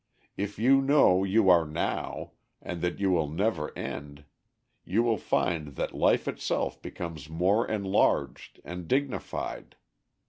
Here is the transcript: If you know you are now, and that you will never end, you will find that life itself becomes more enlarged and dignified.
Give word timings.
If 0.35 0.57
you 0.57 0.81
know 0.81 1.23
you 1.23 1.47
are 1.51 1.63
now, 1.67 2.31
and 2.59 2.81
that 2.81 2.97
you 2.99 3.11
will 3.11 3.27
never 3.29 3.71
end, 3.77 4.25
you 4.83 5.03
will 5.03 5.19
find 5.19 5.75
that 5.75 5.93
life 5.93 6.27
itself 6.27 6.81
becomes 6.81 7.29
more 7.29 7.67
enlarged 7.67 8.59
and 8.65 8.87
dignified. 8.87 9.75